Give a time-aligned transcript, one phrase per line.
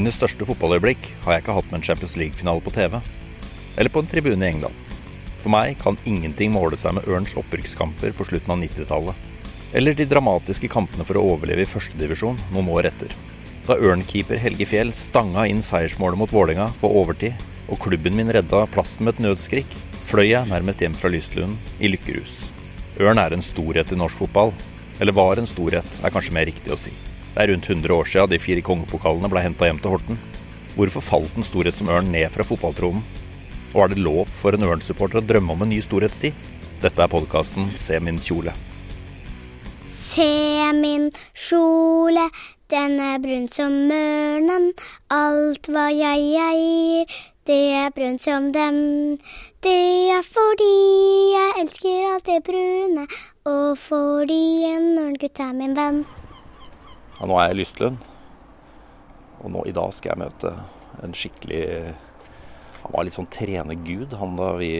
[0.00, 2.94] Mine største fotballøyeblikk har jeg ikke hatt med en Champions League-finale på TV.
[3.76, 4.94] Eller på en tribune i England.
[5.42, 9.26] For meg kan ingenting måle seg med Ørns opprykkskamper på slutten av 90-tallet.
[9.76, 13.12] Eller de dramatiske kampene for å overleve i førstedivisjon noen år etter.
[13.68, 17.36] Da Ørn-keeper Helge Fjell stanga inn seiersmålet mot Vålerenga på overtid,
[17.68, 21.92] og klubben min redda plassen med et nødskrik, fløy jeg nærmest hjem fra Lystlund i
[21.92, 22.40] lykkerus.
[23.04, 24.56] Ørn er en storhet i norsk fotball.
[24.96, 26.96] Eller var en storhet, er kanskje mer riktig å si.
[27.30, 30.18] Det er rundt 100 år siden de fire kongepokalene ble henta hjem til Horten.
[30.74, 33.04] Hvorfor falt en storhet som Ørn ned fra fotballtronen?
[33.70, 36.34] Og er det lov for en Ørn-supporter å drømme om en ny storhetstid?
[36.82, 38.54] Dette er podkasten Se min kjole.
[39.94, 40.26] Se
[40.74, 42.26] min kjole,
[42.72, 44.72] den er brun som ørnen.
[45.14, 49.18] Alt hva jeg eier, det er brunt som dem.
[49.62, 50.72] Det er fordi
[51.36, 53.06] jeg elsker alt det brune,
[53.46, 54.42] og fordi
[54.72, 56.02] en ørngutt er min venn.
[57.20, 58.04] Ja, nå er jeg i Lystlund,
[59.44, 60.54] og nå i dag skal jeg møte
[61.04, 61.64] en skikkelig
[62.80, 64.70] Han var litt sånn trenergud, han da vi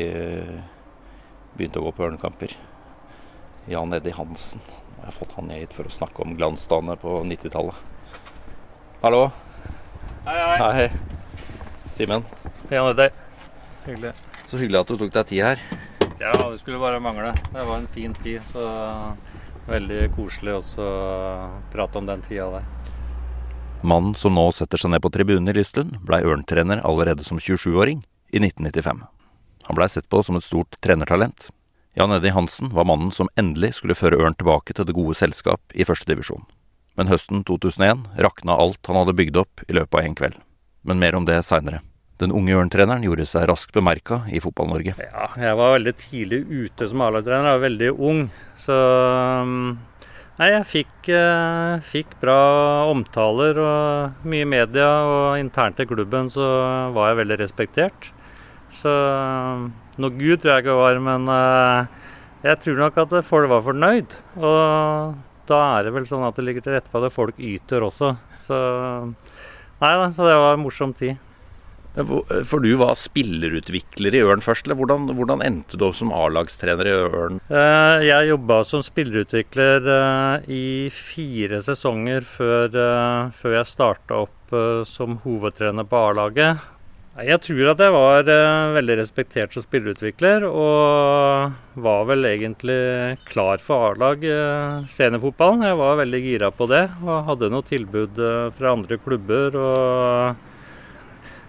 [1.52, 2.54] begynte å gå på ørnekamper.
[3.68, 4.64] Jan Eddie Hansen.
[4.96, 7.76] Jeg har fått han ned hit for å snakke om glansdagene på 90-tallet.
[9.02, 9.26] Hallo.
[10.24, 10.72] Hei, hei.
[10.78, 10.88] Hei.
[11.92, 12.24] Simen.
[12.72, 13.12] Jan Eddie.
[13.84, 14.14] Hyggelig.
[14.46, 15.66] Så hyggelig at du tok deg tid her.
[16.24, 17.34] Ja, det skulle bare mangle.
[17.52, 18.64] Det var en fin tid, så
[19.68, 22.68] veldig koselig også å prate om den tida der.
[23.80, 28.02] Mannen som nå setter seg ned på tribunen i Lystlund, blei Ørn-trener allerede som 27-åring
[28.32, 29.02] i 1995.
[29.68, 31.48] Han blei sett på som et stort trenertalent.
[31.96, 35.62] Jan Eddie Hansen var mannen som endelig skulle føre Ørn tilbake til det gode selskap
[35.72, 36.44] i førstedivisjon.
[36.98, 40.36] Men høsten 2001 rakna alt han hadde bygd opp i løpet av en kveld.
[40.84, 41.80] Men mer om det seinere.
[42.20, 44.92] Den unge Ørn-treneren gjorde seg raskt bemerka i Fotball-Norge.
[45.00, 47.48] Ja, jeg var veldig tidlig ute som A-lagstrener.
[47.48, 48.26] Jeg var veldig ung.
[48.60, 49.78] Så um,
[50.40, 52.36] Nei, jeg fikk, eh, fikk bra
[52.88, 56.46] omtaler og mye media, og internt i klubben så
[56.96, 58.08] var jeg veldig respektert.
[58.72, 59.66] Så um,
[60.00, 62.08] noe gud tror jeg ikke var, men eh,
[62.46, 64.16] jeg tror nok at folk var fornøyd.
[64.40, 65.18] Og
[65.50, 68.14] da er det vel sånn at det ligger til rette for at folk yter også.
[68.40, 68.60] Så
[69.80, 71.20] nei da, så det var en morsom tid.
[71.94, 76.86] For du var spillerutvikler i Ørn først, eller hvordan, hvordan endte du opp som A-lagstrener
[76.86, 77.40] i Ørn?
[77.50, 80.64] Eh, Jeg jobba som spillerutvikler eh, i
[80.94, 86.62] fire sesonger før, eh, før jeg starta opp eh, som hovedtrener på A-laget.
[87.20, 93.58] Jeg tror at jeg var eh, veldig respektert som spillerutvikler, og var vel egentlig klar
[93.60, 95.66] for A-lag eh, seniorfotballen.
[95.66, 99.58] Jeg var veldig gira på det, og hadde noe tilbud eh, fra andre klubber.
[99.58, 100.46] og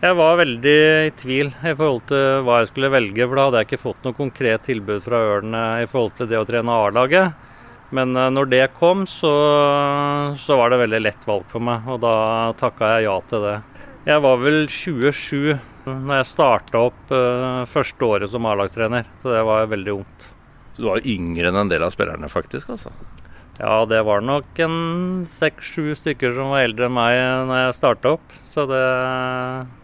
[0.01, 0.75] jeg var veldig
[1.05, 4.07] i tvil i forhold til hva jeg skulle velge, for da hadde jeg ikke fått
[4.07, 7.35] noe konkret tilbud fra Ørn eh, i forhold til det å trene A-laget.
[7.93, 9.33] Men eh, når det kom, så,
[10.41, 12.15] så var det veldig lett valg for meg, og da
[12.57, 13.57] takka jeg ja til det.
[14.09, 19.41] Jeg var vel 27 når jeg starta opp uh, første året som A-lagstrener, så det
[19.45, 20.27] var veldig ungt.
[20.75, 22.69] Så du var yngre enn en del av spillerne, faktisk?
[22.73, 22.93] altså.
[23.61, 24.77] Ja, det var nok en
[25.29, 28.33] seks-sju stykker som var eldre enn meg når jeg starta opp.
[28.49, 28.79] Så det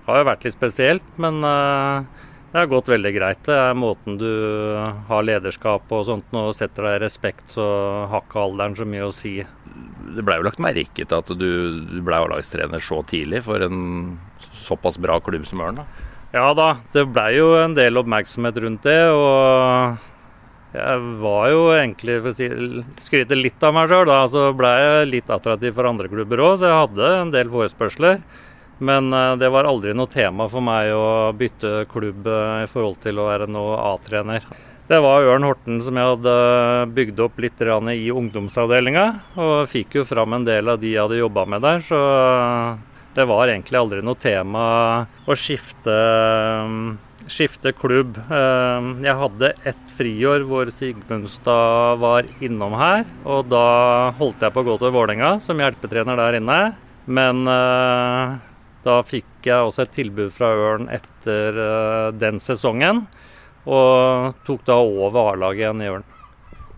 [0.07, 2.01] har jo vært litt spesielt, men uh,
[2.49, 3.43] det har gått veldig greit.
[3.45, 4.31] Det er måten du
[5.11, 7.67] har lederskap og sånt og setter deg i respekt, så
[8.09, 9.35] har ikke alderen så mye å si.
[10.15, 11.49] Det blei jo lagt merke til at du,
[11.85, 14.17] du blei A-lagstrener så tidlig for en
[14.57, 15.83] såpass bra klubb som Ørn?
[15.83, 16.05] da.
[16.33, 19.03] Ja da, det blei jo en del oppmerksomhet rundt det.
[19.13, 20.01] og
[20.77, 22.47] jeg var jo egentlig, for å si,
[23.03, 26.69] skryte litt av meg sjøl, så ble jeg litt attraktiv for andre klubber òg, så
[26.69, 28.21] jeg hadde en del forespørsler.
[28.77, 32.99] Men eh, det var aldri noe tema for meg å bytte klubb eh, i forhold
[33.01, 34.45] til å være noe A-trener.
[34.87, 36.35] Det var Ørn Horten som jeg hadde
[36.95, 41.19] bygd opp litt i ungdomsavdelinga, og fikk jo fram en del av de jeg hadde
[41.19, 41.99] jobba med der, så
[43.17, 44.63] det var egentlig aldri noe tema
[45.25, 45.97] å skifte
[47.31, 48.17] skifte klubb.
[48.17, 53.05] Eh, Jeg hadde ett friår hvor Sigmundstad var innom her.
[53.25, 56.59] Og da holdt jeg på å gå til Vålerenga som hjelpetrener der inne.
[57.07, 58.37] Men eh,
[58.87, 63.05] da fikk jeg også et tilbud fra Ørn etter eh, den sesongen.
[63.67, 66.05] Og tok da over A-laget igjen i Ørn.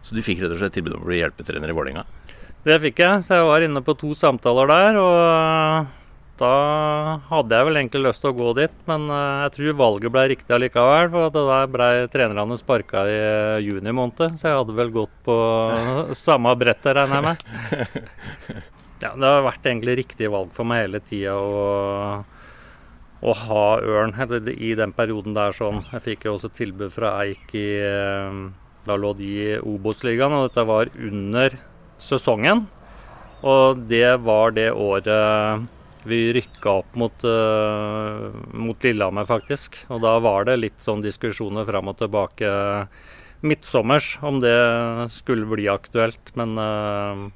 [0.01, 2.05] Så du fikk rett og slett tilbud om å bli hjelpetrener i Vålerenga?
[2.65, 4.97] Det fikk jeg, så jeg var inne på to samtaler der.
[4.99, 5.98] og
[6.39, 10.13] da hadde jeg vel egentlig lyst til å gå dit, men eh, jeg tror valget
[10.15, 11.11] ble riktig allikevel.
[11.11, 15.15] For det der ble trenerne sparka i eh, juni måned, så jeg hadde vel gått
[15.27, 15.37] på
[16.25, 18.65] samme brettet, regner jeg med.
[18.99, 21.59] Ja, det har vært egentlig riktig valg for meg hele tida å,
[23.23, 24.11] å, ha Ørn
[24.51, 25.85] i den perioden der sånn.
[25.93, 27.69] Jeg fikk jo også tilbud fra Eik i
[28.83, 31.55] Da lå de i Obos-ligaen, og dette var under
[31.95, 32.65] sesongen.
[33.39, 39.77] Og det var det året vi rykka opp mot, uh, mot, Lillehammer, faktisk.
[39.89, 42.49] Og da var det litt sånn diskusjoner fram og tilbake
[43.39, 44.55] midtsommers om det
[45.15, 46.33] skulle bli aktuelt.
[46.39, 47.27] Men uh,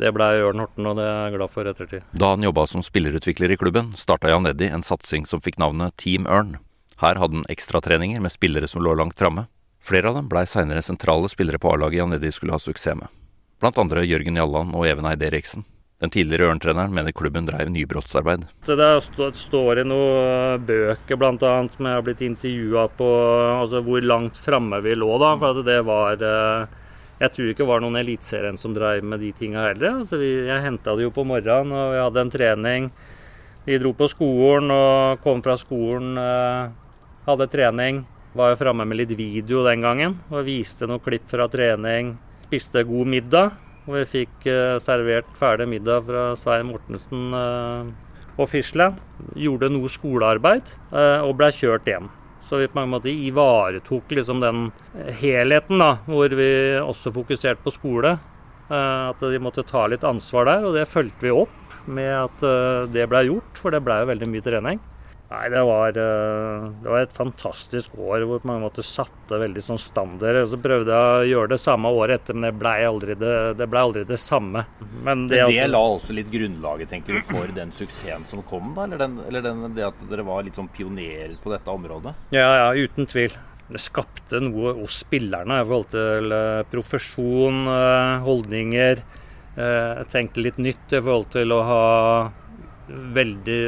[0.00, 2.06] det ble Ørn Horten, og det er jeg glad for ettertid.
[2.12, 5.96] Da han jobba som spillerutvikler i klubben, starta Jan Eddi en satsing som fikk navnet
[6.00, 6.56] Team Ørn.
[7.00, 9.46] Her hadde han ekstratreninger med spillere som lå langt framme.
[9.80, 13.12] Flere av dem blei seinere sentrale spillere på A-laget Jan Eddi skulle ha suksess med.
[13.60, 15.64] Blant andre Jørgen Jalland og Even Eide Eriksen.
[15.96, 18.42] Den tidligere Ørn-treneren mener klubben drev nybrottsarbeid.
[18.68, 18.88] Det
[19.40, 21.52] står i noen bøker bl.a.
[21.72, 23.08] som jeg har blitt intervjua på,
[23.62, 25.32] altså hvor langt framme vi lå da.
[25.40, 26.68] For det var eh,
[27.22, 30.02] Jeg tror ikke det var noen eliteserien som drev med de tinga heller.
[30.02, 32.92] Altså vi, jeg henta det jo på morgenen, og vi hadde en trening.
[33.64, 38.04] Vi dro på skolen og kom fra skolen, eh, hadde trening.
[38.36, 42.18] Var jo framme med litt video den gangen og viste noen klipp fra trening.
[42.50, 43.62] Spiste god middag.
[43.86, 47.86] Og vi fikk uh, servert ferdig middag fra Svein Mortensen uh,
[48.36, 48.98] og Fisland.
[49.38, 52.10] Gjorde noe skolearbeid uh, og ble kjørt hjem.
[52.46, 54.68] Så vi på mange måter ivaretok liksom den
[55.20, 58.12] helheten, da, hvor vi også fokuserte på skole.
[58.66, 62.44] At de måtte ta litt ansvar der, og det fulgte vi opp med at
[62.90, 64.80] det ble gjort, for det ble jo veldig mye trening.
[65.26, 69.64] Nei, det var, eh, det var, et fantastisk år hvor på mange måter satte veldig
[69.64, 70.38] sånn standard.
[70.46, 73.66] Så prøvde jeg å gjøre det samme året etter, men det ble aldri det, det,
[73.72, 74.62] ble aldri det samme.
[75.02, 78.70] Men det, det, det la også litt grunnlaget tenker du, for den suksessen som kom,
[78.76, 78.86] da?
[78.86, 82.14] Eller, den, eller den, det at dere var litt sånn pionerer på dette området?
[82.36, 83.34] Ja, ja, uten tvil.
[83.66, 89.06] Det skapte noe hos spillerne i forhold til eh, profesjon, eh, holdninger.
[89.56, 91.84] Jeg tenkte litt nytt i forhold til å ha
[92.88, 93.60] veldig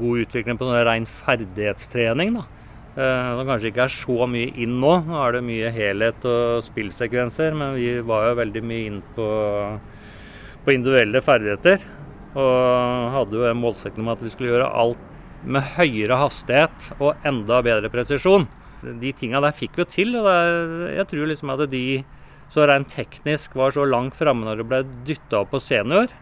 [0.00, 2.34] god utvikling på ren ferdighetstrening.
[2.38, 2.44] da.
[2.92, 4.92] Eh, som kanskje ikke er så mye inn nå.
[5.06, 9.28] Nå er det mye helhet og spillsekvenser, men vi var jo veldig mye inn på,
[10.64, 11.86] på individuelle ferdigheter.
[12.36, 15.08] Og hadde jo en målsetting om at vi skulle gjøre alt
[15.42, 18.46] med høyere hastighet og enda bedre presisjon.
[18.82, 20.16] De tinga der fikk vi jo til.
[20.20, 22.04] og er, Jeg tror liksom at de
[22.52, 26.12] så rent teknisk var så langt framme når det ble dytta opp på senior,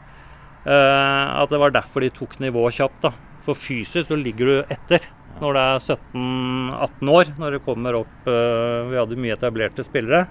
[0.67, 3.01] Eh, at det var derfor de tok nivået kjapt.
[3.03, 3.13] da.
[3.47, 5.07] For fysisk så ligger du etter
[5.41, 10.27] når det er 17-18 år, når det kommer opp uh, Vi hadde mye etablerte spillere.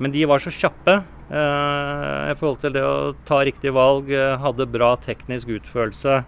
[0.00, 4.66] Men de var så kjappe uh, i forhold til det å ta riktig valg, hadde
[4.66, 6.24] bra teknisk utførelse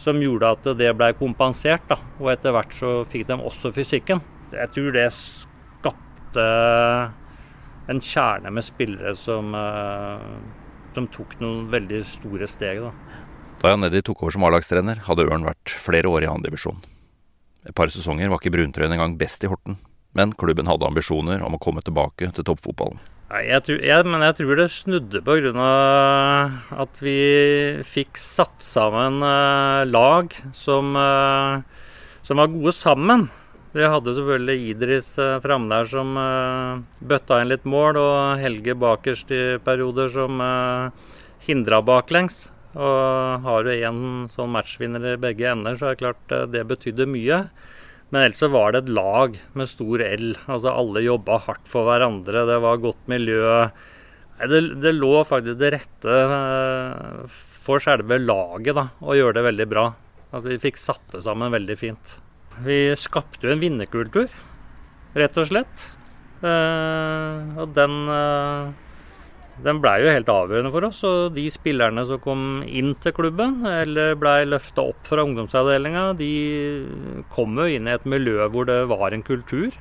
[0.00, 1.86] som gjorde at det ble kompensert.
[1.88, 1.96] Da.
[2.20, 4.20] Og etter hvert så fikk de også fysikken.
[4.52, 6.46] Jeg tror det skapte
[7.88, 9.54] en kjerne med spillere som
[10.96, 12.82] de tok noen veldig store steg.
[12.82, 12.92] Da
[13.60, 16.80] Da Jan Eddi tok over som A-lagstrener, hadde Ørn vært flere år i andredivisjon.
[17.68, 19.76] Et par sesonger var ikke bruntrøyen engang best i Horten,
[20.16, 23.02] men klubben hadde ambisjoner om å komme tilbake til toppfotballen.
[23.30, 25.66] Nei, jeg tror, jeg, men jeg tror det snudde pga.
[26.82, 27.18] at vi
[27.86, 31.62] fikk satt sammen uh, lag som, uh,
[32.26, 33.28] som var gode sammen.
[33.70, 38.74] Vi hadde selvfølgelig Idris eh, framme der som eh, bøtta inn litt mål, og Helge
[38.74, 41.12] bakerst i perioder som eh,
[41.46, 42.48] hindra baklengs.
[42.74, 44.00] Og har du én
[44.30, 47.38] sånn matchvinner i begge ender, så er det klart det betydde mye.
[48.10, 50.32] Men ellers så var det et lag med stor L.
[50.50, 52.42] Altså alle jobba hardt for hverandre.
[52.50, 53.44] Det var godt miljø.
[54.50, 56.16] Det, det lå faktisk det rette
[57.62, 59.86] for selve laget da, å gjøre det veldig bra.
[60.30, 62.16] Altså Vi fikk satt det sammen veldig fint.
[62.64, 64.28] Vi skapte jo en vinnerkultur,
[65.16, 65.88] rett og slett.
[66.40, 68.72] Eh, og den, eh,
[69.64, 71.02] den blei jo helt avgjørende for oss.
[71.04, 77.24] Og de spillerne som kom inn til klubben, eller blei løfta opp fra ungdomsavdelinga, de
[77.30, 79.72] kom jo inn i et miljø hvor det var en kultur.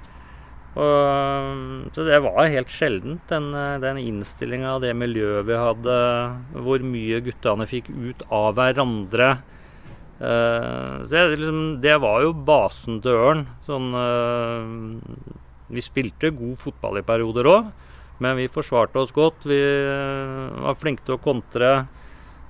[0.80, 5.96] Og, så det var helt sjeldent, den, den innstillinga og det miljøet vi hadde,
[6.54, 9.40] hvor mye guttene fikk ut av hverandre.
[10.20, 13.46] Uh, så jeg, liksom, det var jo basen til Ørn.
[13.64, 15.38] Sånn, uh,
[15.72, 17.70] vi spilte god fotball i perioder òg,
[18.20, 19.48] men vi forsvarte oss godt.
[19.48, 21.88] Vi uh, var flinke til å kontre.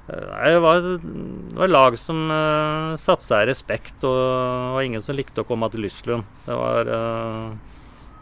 [0.09, 5.05] det var, det var lag som uh, satte seg i respekt, og det var ingen
[5.05, 6.25] som likte å komme til Lyslund.
[6.47, 7.53] Det var uh,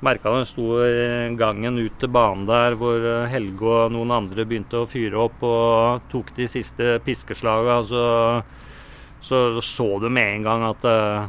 [0.03, 2.99] Merka da hun sto i gangen ut til banen der hvor
[3.31, 7.79] Helge og noen andre begynte å fyre opp og tok de siste piskeslaga.
[7.79, 8.03] Altså,
[9.21, 11.27] så så du med en gang at uh,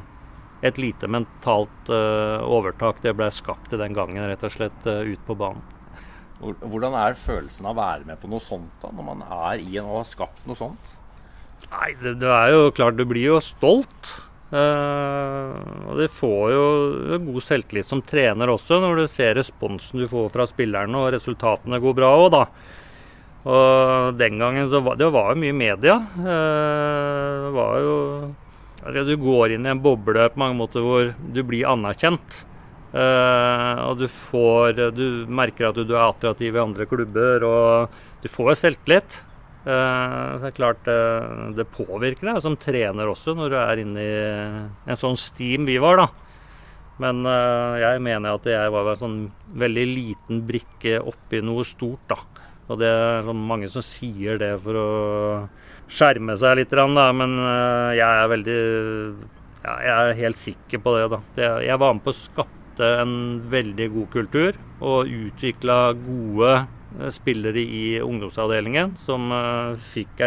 [0.64, 5.02] et lite mentalt uh, overtak det ble skapt i den gangen, rett og slett uh,
[5.06, 5.64] ut på banen.
[6.38, 9.78] Hvordan er følelsen av å være med på noe sånt, da, når man er i
[9.80, 10.96] en og har skapt noe sånt?
[11.68, 14.12] Nei, det, det er jo klart, du blir jo stolt.
[14.48, 20.30] Og du får jo god selvtillit som trener også, når du ser responsen du får
[20.32, 22.44] fra spillerne og resultatene går bra òg, da.
[23.48, 25.96] Og den gangen så var det var jo mye media.
[26.18, 27.94] Det var jo
[28.82, 32.42] altså, Du går inn i en boble på mange måter hvor du blir anerkjent.
[32.92, 37.88] og du får Du merker at du er attraktiv i andre klubber, og
[38.22, 39.22] du får selvtillit.
[39.68, 40.86] Uh, så det er klart
[41.56, 44.12] det påvirker deg som trener også, når du er inne i
[44.88, 46.08] en sånn steam vi var, da.
[46.98, 47.22] Men
[47.78, 49.18] jeg mener at jeg var en sånn
[49.60, 52.18] veldig liten brikke oppi noe stort, da.
[52.68, 54.88] Og det er sånn mange som sier det for å
[55.88, 57.08] skjerme seg litt, da.
[57.16, 57.34] Men
[57.96, 58.60] jeg er veldig
[59.64, 61.20] ja, Jeg er helt sikker på det, da.
[61.64, 63.14] Jeg var med på å skapte en
[63.50, 66.52] veldig god kultur og utvikla gode
[66.96, 70.22] Eh, spillere i ungdomsavdelingen som uh, fikk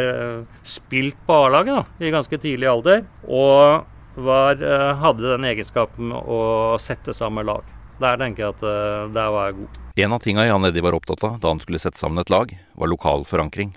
[0.63, 3.01] spilt på A-laget i ganske tidlig alder.
[3.25, 3.88] Og
[4.21, 4.60] var,
[5.00, 7.63] hadde den egenskapen å sette sammen lag.
[8.01, 8.65] Der tenker jeg at
[9.13, 9.79] der var jeg god.
[10.01, 12.53] En av tinga Jan Eddie var opptatt av da han skulle sette sammen et lag,
[12.74, 13.75] var lokal forankring.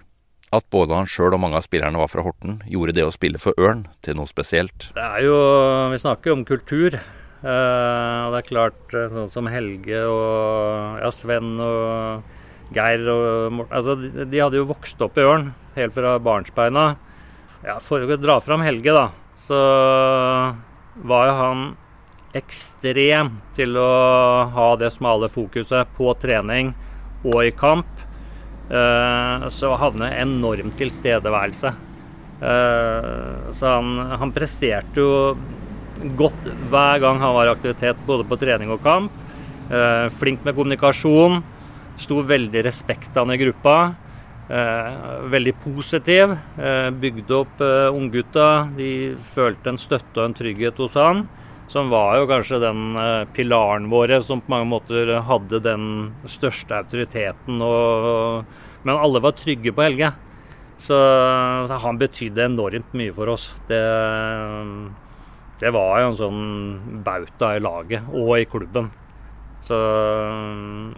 [0.54, 3.40] At både han sjøl og mange av spillerne var fra Horten, gjorde det å spille
[3.43, 4.90] for Ørn til noe spesielt.
[4.95, 5.37] Det er jo
[5.90, 6.99] Vi snakker jo om kultur.
[7.45, 12.23] og det er klart, sånn som Helge og ja, Sven og
[12.73, 16.95] Geir og Morten altså, de, de, hadde jo vokst opp i Ørn helt fra barnsbeina.
[17.64, 19.09] Ja, for å dra fram Helge, da,
[19.45, 19.61] så
[21.04, 21.66] var jo han
[22.34, 23.90] ekstrem til å
[24.54, 26.74] ha det smale fokuset på trening
[27.24, 27.88] og i kamp.
[28.64, 31.74] Uh, så havner han enorm tilstedeværelse.
[32.40, 35.34] Uh, så han, han, presterte jo
[36.18, 39.12] godt hver gang han var i aktivitet, både på trening og kamp.
[39.70, 41.42] Uh, flink med kommunikasjon.
[42.00, 43.78] Sto veldig respektende i gruppa.
[44.48, 46.36] Eh, veldig positiv.
[46.58, 48.68] Eh, bygde opp eh, unggutta.
[48.76, 51.24] De følte en støtte og en trygghet hos han.
[51.73, 55.87] Som var jo kanskje den eh, pilaren vår som på mange måter hadde den
[56.28, 57.62] største autoriteten.
[57.64, 58.44] Og,
[58.85, 60.12] men alle var trygge på Helge.
[60.76, 60.97] Så,
[61.68, 63.49] så han betydde enormt mye for oss.
[63.71, 63.80] Det,
[65.62, 66.44] det var jo en sånn
[67.06, 68.90] bauta i laget og i klubben.
[69.64, 69.78] Så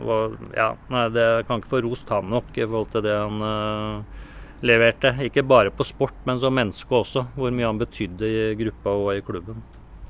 [0.02, 3.44] og, ja, nei, det kan ikke få rost han nok i forhold til det han
[3.44, 4.26] uh,
[4.66, 5.14] leverte.
[5.28, 7.28] Ikke bare på sport, men som menneske også.
[7.36, 9.62] Hvor mye han betydde i gruppa og i klubben.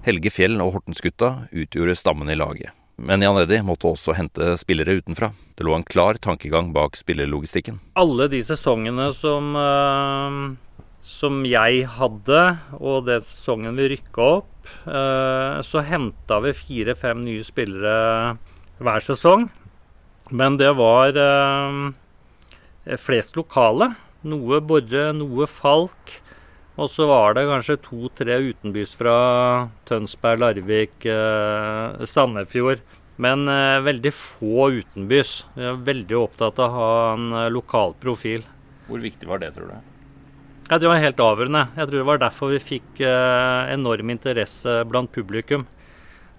[0.07, 2.71] Helge Fjell og Hortensgutta utgjorde stammen i laget.
[2.97, 5.33] Men Jan Eddi måtte også hente spillere utenfra.
[5.59, 7.81] Det lå en klar tankegang bak spillerlogistikken.
[7.99, 12.43] Alle de sesongene som, uh, som jeg hadde,
[12.79, 18.37] og det sesongen vi rykka opp, uh, så henta vi fire-fem nye spillere
[18.79, 19.51] hver sesong.
[20.31, 23.93] Men det var eh, flest lokale.
[24.27, 26.17] Noe Borre, noe Falk.
[26.76, 29.16] Og så var det kanskje to-tre utenbys fra
[29.88, 32.83] Tønsberg, Larvik, eh, Sandefjord.
[33.16, 35.38] Men eh, veldig få utenbys.
[35.56, 38.45] Jeg er veldig opptatt av å ha en eh, lokal profil.
[38.90, 39.76] Hvor viktig var det, tror du?
[40.66, 41.64] Jeg tror det var helt avgjørende.
[41.78, 45.64] Jeg tror det var derfor vi fikk eh, enorm interesse blant publikum.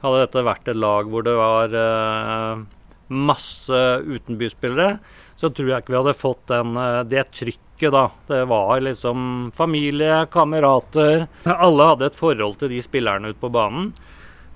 [0.03, 2.60] Hadde dette vært et lag hvor det var uh,
[3.08, 4.98] masse utenbyspillere,
[5.38, 8.06] så tror jeg ikke vi hadde fått den, uh, det trykket, da.
[8.28, 11.28] Det var liksom familie, kamerater.
[11.46, 13.92] Alle hadde et forhold til de spillerne ute på banen.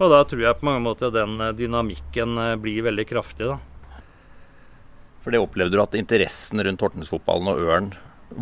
[0.02, 3.60] Og da tror jeg på mange måter den eh, dynamikken blir veldig kraftig, da.
[5.22, 7.92] For det opplevde du at interessen rundt Hortensfotballen og Ørn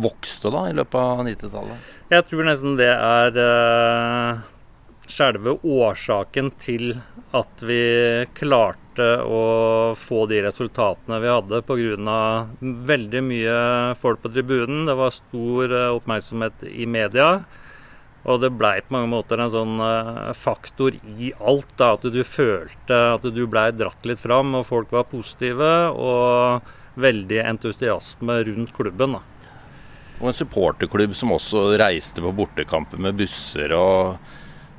[0.00, 1.90] vokste da i løpet av 90-tallet?
[2.10, 4.40] Jeg tror nesten det er uh,
[5.10, 6.94] selve årsaken til
[7.36, 7.82] at vi
[8.38, 8.89] klarte
[9.24, 12.18] å få de resultatene vi hadde pga.
[12.60, 13.56] veldig mye
[14.00, 14.86] folk på tribunen.
[14.86, 17.44] Det var stor eh, oppmerksomhet i media.
[18.28, 21.72] Og det blei på mange måter en sånn eh, faktor i alt.
[21.76, 25.72] Da, at du følte at du blei dratt litt fram, og folk var positive.
[25.94, 29.16] Og veldig entusiasme rundt klubben.
[29.18, 29.24] da.
[30.20, 34.20] Og en supporterklubb som også reiste på bortekamper med busser og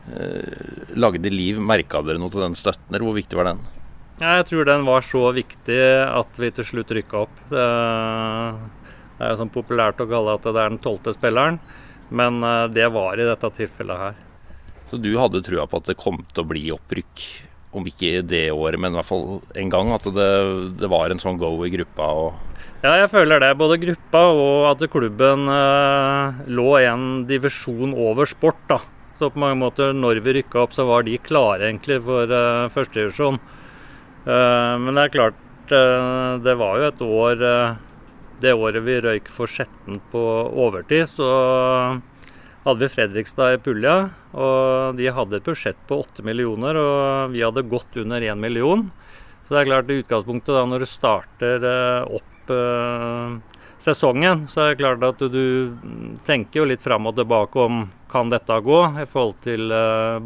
[0.10, 1.60] Eh, lagde liv.
[1.62, 3.62] Merka dere noe til den støtten, eller hvor viktig var den?
[4.22, 7.38] Jeg tror den var så viktig at vi til slutt rykka opp.
[7.50, 7.62] Det
[9.26, 11.58] er jo sånn populært å kalle at det er den tolvte spilleren,
[12.14, 14.20] men eh, det var i dette tilfellet her.
[14.92, 17.26] Så du hadde trua på at det kom til å bli opprykk,
[17.78, 19.94] om ikke det året, men i hvert fall en gang?
[19.96, 20.32] At det,
[20.82, 22.10] det var en sånn go i gruppa?
[22.82, 23.54] ja, jeg føler det.
[23.58, 28.62] Både gruppa og at klubben eh, lå en divisjon over sport.
[28.70, 28.82] da.
[29.18, 32.70] Så på mange måter, når vi rykka opp, så var de klare egentlig for eh,
[32.74, 33.42] førstedivisjon.
[34.22, 35.40] Uh, men det er klart,
[35.74, 37.80] uh, det var jo et år uh,
[38.42, 40.22] Det året vi røyk for Skjetten på
[40.62, 41.30] overtid, så
[42.62, 43.96] hadde vi Fredrikstad i pulja.
[44.34, 48.88] Og de hadde et budsjett på 8 millioner, og vi hadde gått under 1 million.
[49.46, 51.66] Så det er klart, i utgangspunktet da når du starter
[52.18, 52.54] opp
[53.82, 55.78] sesongen, så er det klart at du,
[56.26, 59.70] tenker jo litt fram og tilbake om kan dette gå, i forhold til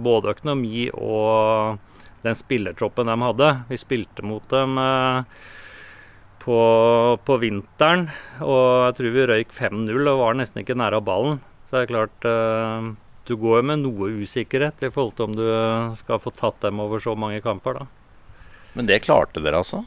[0.07, 1.83] både økonomi og
[2.25, 3.49] den spillertroppen de hadde.
[3.69, 5.23] Vi spilte mot dem uh,
[6.43, 6.59] på,
[7.25, 8.09] på, vinteren,
[8.43, 11.41] og jeg tror vi røyk 5-0 og var nesten ikke nære av ballen.
[11.65, 12.93] Så det er klart uh,
[13.25, 15.45] du går med noe usikkerhet i forhold til om du
[16.01, 17.87] skal få tatt dem over så mange kamper, da.
[18.75, 19.85] Men det klarte dere altså?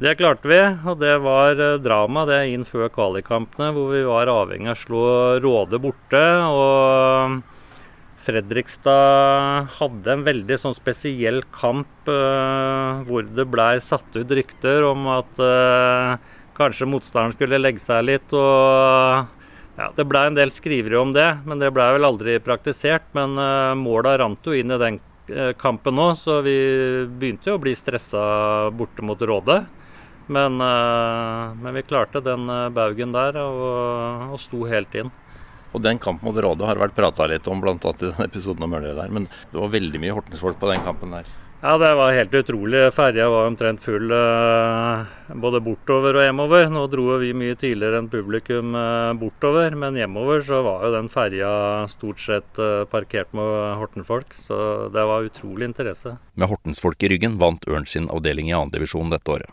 [0.00, 4.30] Det klarte vi, og det var eh, drama det inn før kvalikkampene, hvor vi var
[4.32, 5.02] avhengig av å slå
[5.44, 6.22] Råde borte.
[6.48, 7.42] og
[8.20, 15.08] Fredrikstad hadde en veldig sånn spesiell kamp uh, hvor det blei satt ut rykter om
[15.14, 16.16] at uh,
[16.58, 18.34] kanskje motstanderen skulle legge seg litt.
[18.36, 19.24] og
[19.80, 23.08] ja, Det blei en del skrivere om det, men det blei vel aldri praktisert.
[23.16, 25.00] Men uh, måla rant jo inn i den
[25.62, 26.56] kampen òg, så vi
[27.06, 28.20] begynte jo å bli stressa
[28.74, 29.60] borte mot Rådet.
[30.30, 33.62] Men, uh, men, vi klarte den uh, baugen der og,
[34.30, 35.10] og, sto helt inn.
[35.74, 37.76] Og Den kampen mot Råde har vært prata litt om, bl.a.
[37.76, 39.12] i den episoden om Møller der.
[39.12, 41.30] Men det var veldig mye Hortensfolk på den kampen der.
[41.60, 42.86] Ja, det var helt utrolig.
[42.96, 45.04] Ferja var omtrent full uh,
[45.36, 46.70] både bortover og hjemover.
[46.72, 48.72] Nå dro vi mye tidligere enn publikum
[49.20, 51.52] bortover, men hjemover så var jo den ferja
[51.92, 54.32] stort sett parkert med Hortenfolk.
[54.40, 56.16] Så det var utrolig interesse.
[56.32, 59.52] Med Hortensfolk i ryggen vant Ørn sin avdeling i andredivisjon dette året.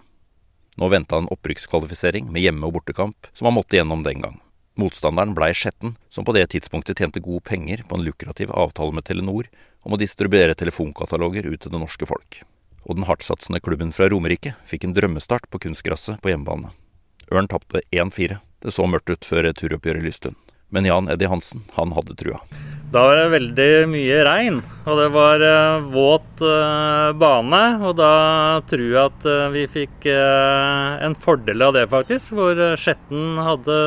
[0.77, 4.39] Nå venta en opprykkskvalifisering med hjemme- og bortekamp, som han måtte gjennom den gang.
[4.77, 9.07] Motstanderen blei Skjetten, som på det tidspunktet tjente gode penger på en lukrativ avtale med
[9.09, 9.49] Telenor
[9.81, 12.43] om å distribuere telefonkataloger ut til det norske folk.
[12.85, 16.69] Og den hardtsatsende klubben fra Romerike fikk en drømmestart på kunstgresset på hjemmebane.
[17.33, 18.37] Ørn tapte 1-4.
[18.61, 20.37] Det så mørkt ut før returoppgjøret i Lystun.
[20.69, 22.41] Men Jan Eddie Hansen, han hadde trua.
[22.91, 27.61] Da var det veldig mye regn, og det var uh, våt uh, bane.
[27.83, 28.11] Og da
[28.69, 32.31] tror jeg at uh, vi fikk en fordel av det, faktisk.
[32.37, 33.77] Hvor Skjetten hadde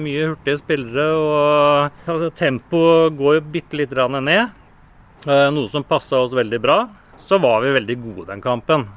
[0.00, 4.56] mye hurtige spillere, og altså, tempoet går jo lite grann ned.
[5.24, 6.82] noe som passa oss veldig bra.
[7.24, 8.88] Så var vi veldig gode den kampen.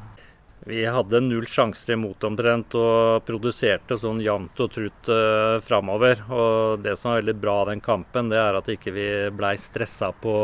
[0.66, 6.22] Vi hadde null sjanser imot omtrent og produserte sånn jevnt og trutt uh, framover.
[6.32, 9.58] Og det som var veldig bra den kampen, det er at ikke vi ikke blei
[9.60, 10.36] stressa på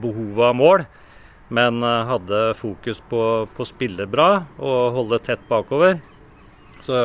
[0.00, 0.86] behovet av mål.
[1.52, 6.00] Men uh, hadde fokus på å spille bra og holde tett bakover.
[6.86, 6.96] Så,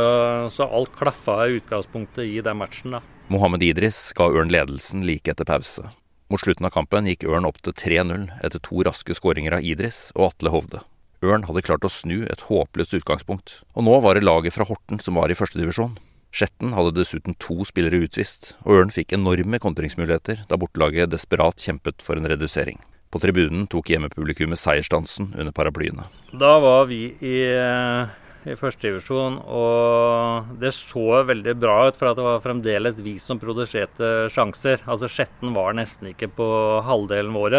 [0.53, 2.95] så alt klaffa i utgangspunktet i den matchen.
[2.95, 3.01] da.
[3.31, 5.89] Mohammed Idris ga Ørn ledelsen like etter pause.
[6.31, 10.09] Mot slutten av kampen gikk Ørn opp til 3-0 etter to raske skåringer av Idris
[10.15, 10.85] og Atle Hovde.
[11.21, 15.01] Ørn hadde klart å snu et håpløst utgangspunkt, og nå var det laget fra Horten
[15.03, 15.99] som var i førstedivisjon.
[16.31, 22.01] Skjetten hadde dessuten to spillere utvist, og Ørn fikk enorme kontringsmuligheter da bortelaget desperat kjempet
[22.01, 22.79] for en redusering.
[23.11, 26.07] På tribunen tok hjemmepublikummet seiersdansen under paraplyene.
[26.31, 28.13] Da var vi i eh,
[28.49, 29.37] i førstedivisjon.
[29.45, 34.83] Og det så veldig bra ut, for det var fremdeles vi som produserte sjanser.
[34.89, 36.49] Altså Skjetten var nesten ikke på
[36.87, 37.57] halvdelen vår.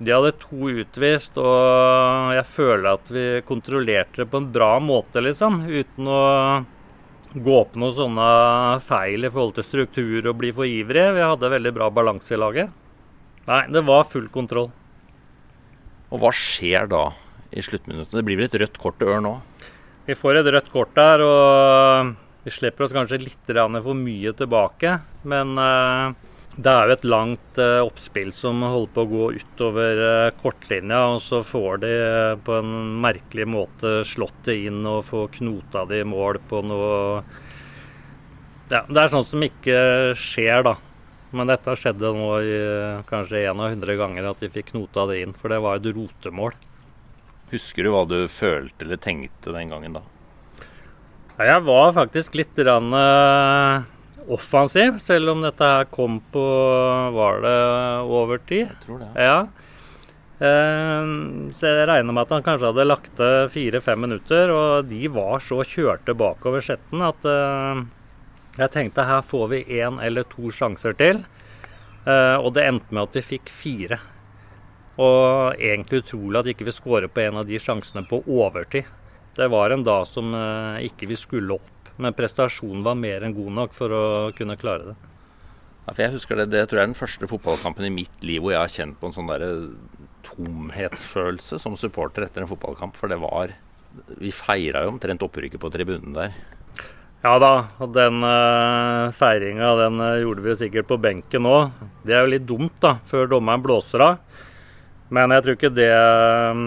[0.00, 5.22] De hadde to utvist, og jeg føler at vi kontrollerte det på en bra måte,
[5.24, 5.64] liksom.
[5.68, 6.22] Uten å
[7.34, 8.28] gå på noen sånne
[8.86, 11.08] feil i forhold til struktur og bli for ivrig.
[11.16, 12.70] Vi hadde veldig bra balanse i laget.
[13.48, 14.70] Nei, det var full kontroll.
[16.14, 17.08] Og hva skjer da
[17.54, 18.20] i sluttminuttene?
[18.20, 19.53] Det blir vel et rødt kort til Ørn òg?
[20.04, 22.10] Vi får et rødt kort der, og
[22.44, 24.98] vi slipper oss kanskje litt for mye tilbake.
[25.24, 26.12] Men uh,
[26.56, 31.06] det er jo et langt uh, oppspill som holder på å gå utover uh, kortlinja,
[31.14, 31.94] og så får de
[32.44, 36.92] på en merkelig måte slått det inn og få knota det i mål på noe
[38.68, 40.76] Ja, det er sånt som ikke skjer, da.
[41.32, 42.60] Men dette skjedde nå i
[43.08, 45.92] kanskje en av hundre ganger at de fikk knota det inn, for det var et
[45.96, 46.52] rotemål.
[47.54, 50.02] Husker du hva du følte eller tenkte den gangen da?
[51.34, 53.82] Jeg var faktisk litt rann, uh,
[54.30, 56.44] offensiv, selv om dette her kom på
[57.14, 57.58] Var det
[58.06, 58.68] over tid?
[58.68, 59.10] Jeg tror det.
[59.18, 59.38] Ja.
[60.38, 65.10] Uh, så jeg regner med at han kanskje hadde lagt til fire-fem minutter, og de
[65.14, 67.82] var så kjørte bakover setten at uh,
[68.58, 71.24] jeg tenkte her får vi én eller to sjanser til.
[72.06, 73.96] og det endte med at vi fikk fire.
[74.94, 78.86] Og egentlig utrolig at ikke vi skårer på en av de sjansene på overtid.
[79.34, 83.34] Det var en dag som eh, ikke vi skulle opp, men prestasjonen var mer enn
[83.34, 84.04] god nok for å
[84.38, 84.94] kunne klare det.
[85.84, 88.40] Ja, for jeg husker det, det tror jeg er den første fotballkampen i mitt liv
[88.40, 89.44] hvor jeg har kjent på en sånn der
[90.24, 92.96] tomhetsfølelse som supporter etter en fotballkamp.
[92.96, 93.52] For det var
[94.18, 96.32] Vi feira jo omtrent opprykket på tribunen der.
[97.24, 101.70] Ja da, og den uh, feiringa den uh, gjorde vi sikkert på benken òg.
[102.04, 104.18] Det er jo litt dumt, da, før dommeren blåser av.
[105.14, 106.62] Men jeg tror ikke det um,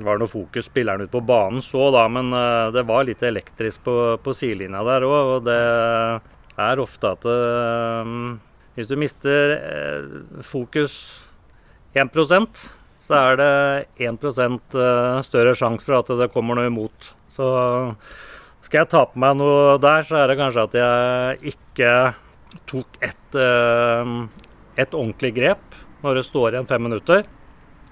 [0.00, 2.06] var noe fokus spilleren ute på banen så, da.
[2.12, 5.32] Men uh, det var litt elektrisk på, på sidelinja der òg.
[5.36, 5.60] Og det
[6.60, 8.14] er ofte at uh,
[8.78, 10.94] hvis du mister uh, fokus
[11.98, 12.68] 1%
[13.10, 13.54] så er det
[14.06, 14.74] 1%
[15.26, 17.08] større sjanse for at det kommer noe imot.
[17.34, 17.48] Så
[18.62, 21.94] skal jeg ta på meg noe der, så er det kanskje at jeg ikke
[22.70, 23.40] tok et,
[24.84, 27.26] et ordentlig grep når det står igjen fem minutter.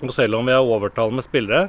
[0.02, 1.68] Og selv om vi har overtall med spillere,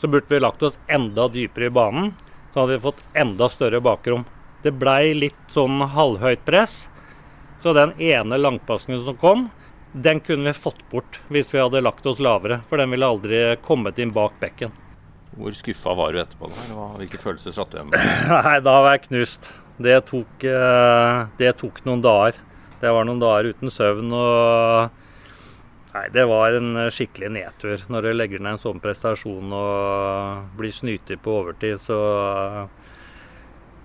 [0.00, 2.12] så burde vi lagt oss enda dypere i banen.
[2.52, 4.24] Så hadde vi fått enda større bakrom.
[4.62, 6.88] Det blei litt sånn halvhøyt press.
[7.62, 9.48] Så den ene langpasningen som kom,
[9.92, 12.60] den kunne vi fått bort hvis vi hadde lagt oss lavere.
[12.70, 14.74] For den ville aldri kommet inn bak bekken.
[15.38, 16.50] Hvor skuffa var du etterpå?
[16.50, 16.86] da?
[16.98, 18.06] Hvilke følelser satt du igjen med?
[18.46, 19.50] Nei, da var jeg knust.
[19.78, 22.40] Det tok, eh, det tok noen dager.
[22.80, 24.10] Det var noen dager uten søvn.
[24.14, 25.06] og
[25.98, 27.80] Nei, det var en eh, skikkelig nedtur.
[27.90, 31.98] Når du legger ned en sånn prestasjon og blir snytt på overtid, så,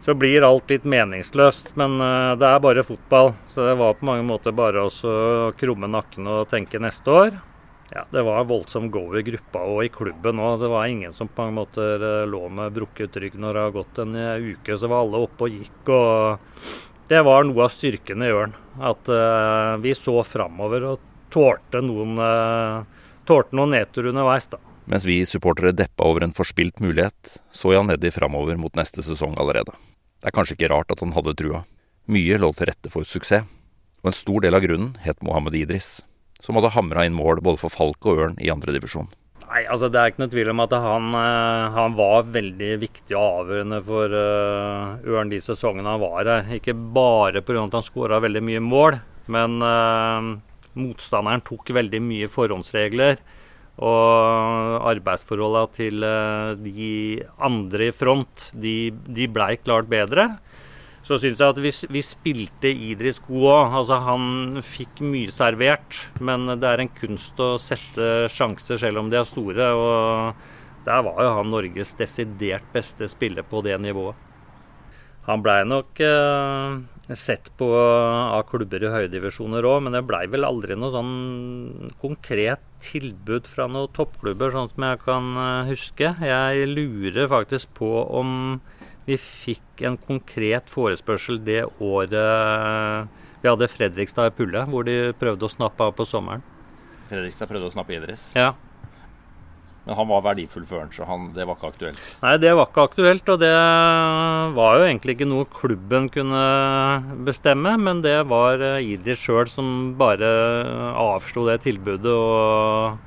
[0.03, 1.71] så blir alt litt meningsløst.
[1.79, 5.89] Men uh, det er bare fotball, så det var på mange måter bare å krumme
[5.89, 7.39] nakken og tenke neste år.
[7.93, 10.59] Ja, Det var voldsom go i gruppa og i klubben òg.
[10.61, 13.77] Det var ingen som på mange måter uh, lå med brukket rygg når det har
[13.79, 14.19] gått en
[14.51, 14.77] uke.
[14.77, 15.81] Så var alle oppe og gikk.
[15.89, 18.53] og Det var noe av styrken i Ørn.
[18.81, 19.09] At
[19.81, 20.87] vi så framover.
[20.91, 24.61] og tålte noen, uh, tålte noen nedtur underveis, da.
[24.85, 29.37] Mens vi supportere deppa over en forspilt mulighet, så Jan Eddi framover mot neste sesong
[29.39, 29.71] allerede.
[30.19, 31.63] Det er kanskje ikke rart at han hadde trua.
[32.11, 33.47] Mye lå til rette for suksess,
[34.03, 36.01] og en stor del av grunnen het Mohammed Idris,
[36.43, 39.07] som hadde hamra inn mål både for Falk og Ørn i andredivisjon.
[39.47, 43.15] Nei, altså Det er ikke noe tvil om at han, uh, han var veldig viktig
[43.15, 46.49] og avgjørende for uh, Ørn de sesongene han var her.
[46.57, 47.63] Ikke bare pga.
[47.63, 48.97] at han skåra veldig mye mål,
[49.31, 50.33] men uh,
[50.79, 53.21] motstanderen tok veldig mye forhåndsregler.
[53.83, 56.91] Og arbeidsforholdene til eh, de
[57.41, 60.29] andre i front, de, de blei klart bedre.
[61.03, 63.77] Så syns jeg at vi, vi spilte Idris god òg.
[63.81, 65.99] Altså, han fikk mye servert.
[66.23, 69.71] Men det er en kunst å sette sjanser selv om de er store.
[69.75, 74.15] Og der var jo han Norges desidert beste spiller på det nivået.
[75.27, 76.79] Han blei nok eh,
[77.11, 82.63] sett på av klubber i høydivisjoner òg, men det blei vel aldri noe sånn konkret
[82.83, 86.13] tilbud fra noen toppklubber, sånn som jeg kan uh, huske.
[86.23, 88.61] Jeg lurer faktisk på om
[89.03, 95.11] vi fikk en konkret forespørsel det året uh, vi hadde Fredrikstad i Pulle, hvor de
[95.19, 96.43] prøvde å snappe av på sommeren.
[97.09, 98.29] Fredrikstad prøvde å snappe Idris?
[98.39, 98.53] Ja.
[99.83, 102.03] Men han var verdifull for han, så han, det var ikke aktuelt?
[102.21, 103.31] Nei, det var ikke aktuelt.
[103.33, 103.51] Og det
[104.55, 106.43] var jo egentlig ikke noe klubben kunne
[107.27, 109.67] bestemme, men det var eh, Idris sjøl som
[109.99, 110.29] bare
[111.03, 113.01] avslo det tilbudet og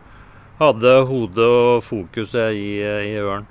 [0.60, 3.48] hadde hodet og fokuset i, i Ørn.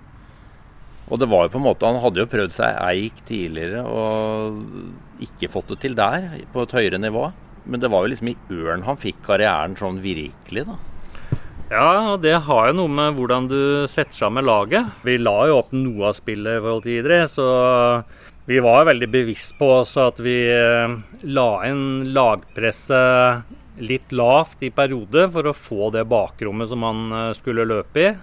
[1.05, 5.21] Og det var jo på en måte Han hadde jo prøvd seg eik tidligere og
[5.21, 7.29] ikke fått det til der, på et høyere nivå.
[7.65, 10.77] Men det var jo liksom i Ørn han fikk karrieren sånn virkelig, da.
[11.71, 14.85] Ja, og det har jo noe med hvordan du setter sammen laget.
[15.01, 17.47] Vi la jo opp noe av spillet i forhold til idrett, så
[18.45, 20.93] vi var veldig bevisst på også at vi eh,
[21.25, 27.31] la inn lagpresset litt lavt i perioder for å få det bakrommet som han eh,
[27.37, 28.13] skulle løpe i.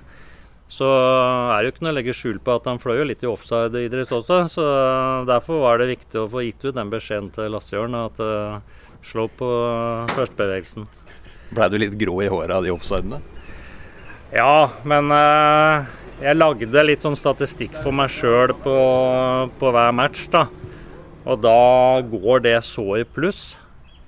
[0.72, 3.26] Så er det jo ikke noe å legge skjul på at han fløy jo litt
[3.26, 4.38] i offside idrett også.
[4.54, 4.64] Så
[5.28, 9.26] derfor var det viktig å få gitt ut den beskjeden til Lassejørn at uh, slå
[9.36, 9.50] på
[10.14, 10.86] førstebevegelsen.
[11.52, 13.20] Blei du litt grå i håret av de offsidene?
[14.32, 15.90] Ja, men eh,
[16.24, 18.76] jeg lagde litt sånn statistikk for meg sjøl på,
[19.60, 20.46] på, hver match, da.
[21.28, 23.52] Og da går det så i pluss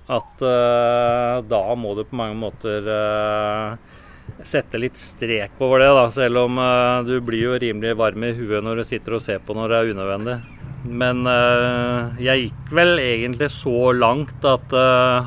[0.09, 3.76] at eh, da må du på mange måter eh,
[4.48, 6.09] sette litt strek over det, da.
[6.16, 6.61] Selv om
[7.04, 9.80] du blir jo rimelig varm i huet når du sitter og ser på når det
[9.83, 10.40] er unødvendig.
[10.85, 11.25] Men
[12.20, 14.75] jeg gikk vel egentlig så langt at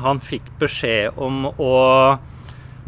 [0.04, 1.72] han fikk beskjed om å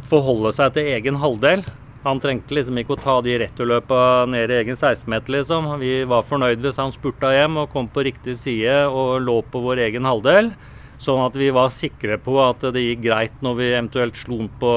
[0.07, 1.65] forholde seg til egen halvdel.
[2.01, 5.67] Han trengte liksom ikke å ta de returløpa ned i egen 16-meter, liksom.
[5.83, 9.61] Vi var fornøyd hvis han spurta hjem og kom på riktig side og lå på
[9.67, 10.55] vår egen halvdel.
[11.01, 14.73] Sånn at vi var sikre på at det gikk greit når vi eventuelt slo på,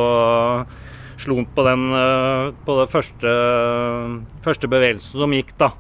[1.20, 3.34] slo på den eh, på den første,
[4.44, 5.72] første bevegelsen som gikk, da.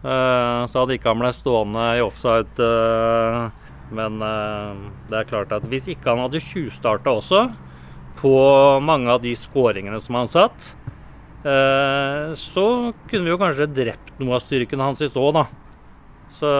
[0.00, 2.56] Eh, så hadde ikke han ble stående i offside.
[2.56, 4.20] Eh, men
[5.10, 7.48] det er klart at hvis ikke han hadde tjuvstarta også,
[8.20, 8.34] på
[8.86, 10.68] mange av de skåringene som han satt,
[11.40, 15.46] Eh, så kunne vi jo kanskje drept noe av styrken hans i så, da.
[16.30, 16.50] Så,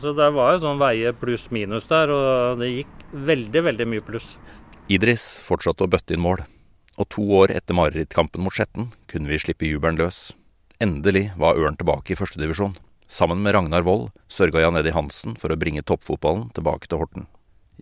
[0.00, 4.32] så det var jo sånn veie pluss-minus der, og det gikk veldig, veldig mye pluss.
[4.90, 6.42] Idris fortsatte å bøtte inn mål,
[6.96, 10.32] og to år etter marerittkampen mot Skjetten kunne vi slippe jubelen løs.
[10.82, 12.74] Endelig var Ørn tilbake i førstedivisjon.
[13.06, 17.28] Sammen med Ragnar Wold sørga Jan Eddie Hansen for å bringe toppfotballen tilbake til Horten.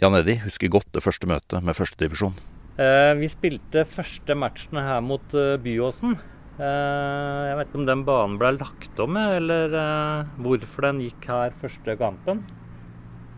[0.01, 2.37] Jan Eddie husker godt det første møtet med førstedivisjon.
[2.77, 6.19] Eh, vi spilte første matchen her mot uh, Byåsen.
[6.61, 11.29] Eh, jeg vet ikke om den banen ble lagt om, eller eh, hvorfor den gikk
[11.33, 12.45] her første kampen.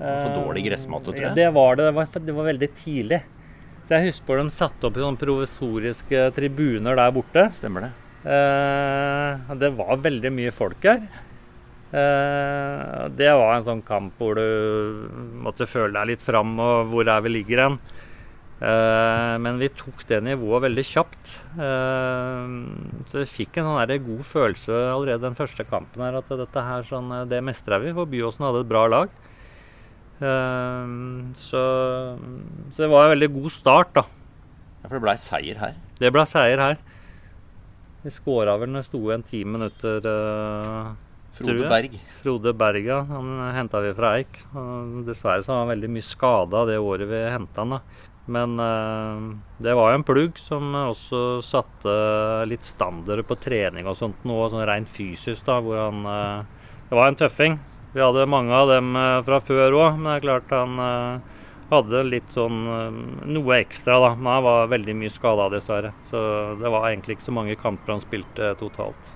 [0.00, 1.36] For dårlig gressmatte, tror jeg.
[1.38, 1.86] Det var det.
[1.86, 3.20] Det var, det var veldig tidlig.
[3.84, 7.46] Så jeg husker de satte opp sånne provisoriske tribuner der borte.
[7.54, 7.92] Stemmer det.
[8.24, 11.02] Eh, det var veldig mye folk her.
[11.94, 15.10] Eh, det var en sånn kamp hvor du
[15.44, 17.76] måtte føle deg litt fram, og hvor er vi ligger hen.
[18.64, 21.34] Eh, men vi tok det nivået veldig kjapt.
[21.58, 26.88] Så vi fikk en sånn god følelse allerede den første kampen her, at dette her
[26.88, 29.12] sånn, det mestra vi, for Byåsen hadde et bra lag.
[30.24, 31.60] Så,
[32.72, 34.06] så, det var en veldig god start, da.
[34.80, 35.78] Ja, For det blei seier her?
[36.00, 36.78] Det blei seier her.
[38.04, 40.08] Vi skåra vel når det sto igjen ti minutter.
[41.34, 41.94] Frode Berg.
[42.20, 42.98] Frode Berg, ja.
[43.08, 44.42] Han henta vi fra Eik.
[45.06, 47.78] Dessverre så var han veldig mye skada det året vi henta han.
[47.78, 48.10] da.
[48.24, 51.94] Men uh, det var jo en plugg som også satte
[52.48, 56.96] litt standarder på trening og sånt noe sånn rent fysisk, da, hvor han uh, Det
[56.96, 57.58] var en tøffing.
[57.94, 60.80] Vi hadde mange av dem fra før òg, men det er klart han
[61.70, 62.62] hadde litt sånn
[63.32, 64.14] noe ekstra, da.
[64.14, 65.94] Men han var veldig mye skada, dessverre.
[66.08, 66.20] Så
[66.60, 69.14] det var egentlig ikke så mange kamper han spilte totalt.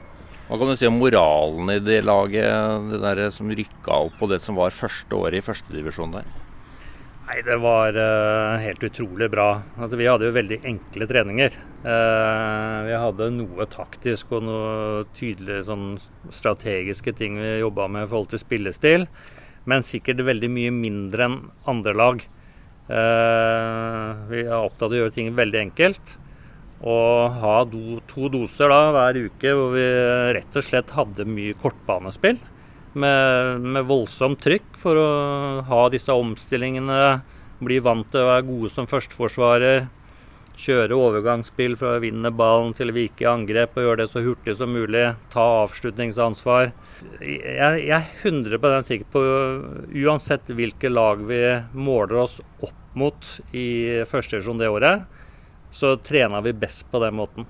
[0.48, 4.30] Hva kan du si om moralen i det laget, det der som rykka opp på
[4.30, 6.30] det som var første året i førstedivisjon der?
[7.28, 9.60] Nei, Det var uh, helt utrolig bra.
[9.76, 11.58] Altså, vi hadde jo veldig enkle treninger.
[11.84, 15.98] Uh, vi hadde noe taktisk og noe tydelige sånn
[16.32, 19.04] strategiske ting vi jobba med i forhold til spillestil.
[19.68, 22.24] Men sikkert veldig mye mindre enn andre lag.
[22.88, 26.14] Uh, vi er opptatt av å gjøre ting veldig enkelt.
[26.78, 29.86] Og ha do, to doser da hver uke hvor vi
[30.36, 32.38] rett og slett hadde mye kortbanespill.
[32.98, 35.08] Med, med, voldsomt trykk for å
[35.68, 37.20] ha disse omstillingene.
[37.58, 39.88] Bli vant til å være gode som førsteforsvarer.
[40.58, 44.22] Kjøre overgangsspill fra å vinne ballen til å vike i angrep og gjøre det så
[44.24, 45.10] hurtig som mulig.
[45.34, 46.72] Ta avslutningsansvar.
[47.22, 49.22] Jeg, jeg er 100 sikker på,
[50.02, 51.42] uansett hvilke lag vi
[51.74, 55.04] måler oss opp mot i første divisjon det året,
[55.70, 57.46] så trena vi best på den måten.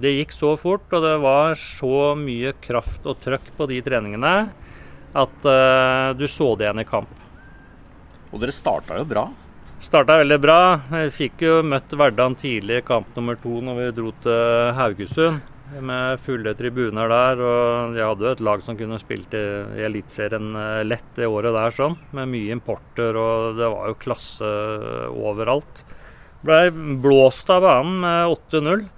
[0.00, 4.34] Det gikk så fort, og det var så mye kraft og trøkk på de treningene
[5.10, 7.12] at uh, du så det igjen i kamp.
[8.30, 9.26] Og dere starta jo bra?
[9.82, 10.60] Starta veldig bra.
[10.92, 15.49] Vi fikk jo møtt Verdal tidlig i kamp nummer to når vi dro til Haugesund.
[15.78, 17.42] Med fulle tribuner der.
[17.44, 19.44] Og de hadde jo et lag som kunne spilt i,
[19.78, 21.94] i Eliteserien eh, lett det året der, sånn.
[22.16, 24.50] Med mye importer, og det var jo klasse
[25.14, 25.84] overalt.
[26.42, 26.72] Ble
[27.04, 28.88] blåst av banen med 8-0.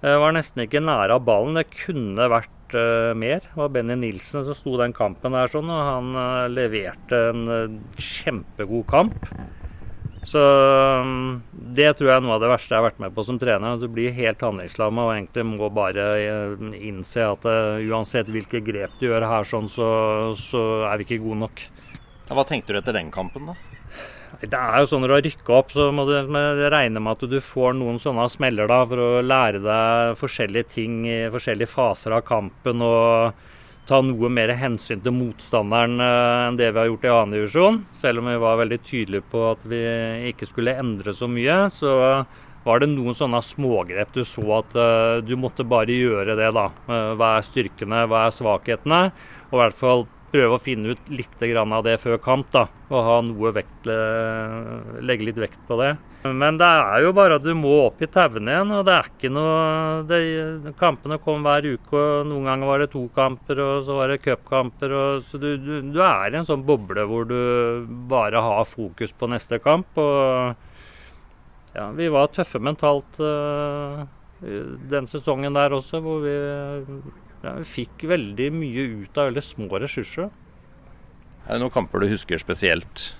[0.00, 1.58] Var nesten ikke nære av ballen.
[1.58, 3.42] Det kunne vært uh, mer.
[3.44, 7.42] Det var Benny Nilsen som sto den kampen der sånn, og han leverte en
[8.00, 9.28] kjempegod kamp.
[10.26, 10.40] Så
[11.00, 13.38] um, det tror jeg er noe av det verste jeg har vært med på som
[13.40, 13.76] trener.
[13.76, 16.10] At du blir helt handlingslamma og egentlig må bare
[16.76, 19.88] innse at uansett hvilke grep du gjør her, sånn, så,
[20.38, 21.64] så er vi ikke gode nok.
[22.30, 23.56] Hva tenkte du etter den kampen, da?
[24.40, 26.14] Det er jo sånn Når du har rykka opp, så må du
[26.70, 31.00] regne med at du får noen sånne smeller da, for å lære deg forskjellige ting
[31.08, 32.84] i forskjellige faser av kampen.
[32.84, 33.48] og
[33.90, 37.80] ta noe mer hensyn til motstanderen eh, enn det vi har gjort i annen divisjon.
[38.02, 39.80] Selv om vi var veldig tydelige på at vi
[40.30, 41.96] ikke skulle endre så mye, så
[42.64, 46.66] var det noen sånne smågrep du så at uh, du måtte bare gjøre det, da.
[46.84, 48.98] Uh, hva er styrkene, hva er svakhetene?
[49.48, 52.50] Og i hvert fall prøve å finne ut litt av det før kamp.
[52.52, 53.88] da, Og ha noe vekt,
[55.02, 55.94] legge litt vekt på det.
[56.22, 58.72] Men det er jo bare at du må opp i tauene igjen.
[58.76, 62.90] og det er ikke noe, det, Kampene kom hver uke, og noen ganger var det
[62.92, 64.96] to kamper, og så var det cupkamper.
[65.30, 69.30] Så du, du, du, er i en sånn boble hvor du bare har fokus på
[69.32, 69.96] neste kamp.
[69.96, 70.52] og
[71.72, 74.04] ja, Vi var tøffe mentalt uh,
[74.92, 76.36] den sesongen der også, hvor vi
[77.40, 80.28] ja, vi fikk veldig mye ut av veldig små ressurser.
[81.46, 83.14] Er det noen kamper du husker spesielt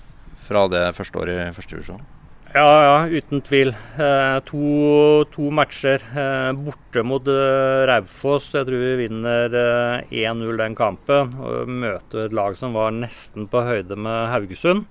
[0.45, 2.03] fra det første året i første divisjon?
[2.51, 3.69] Ja, ja, uten tvil.
[3.95, 6.01] Eh, to, to, matcher.
[6.03, 8.49] Eh, borte mot eh, Raufoss.
[8.57, 11.31] Jeg tror vi vinner 1-0 eh, den kampen.
[11.39, 14.83] Og møter et lag som var nesten på høyde med Haugesund.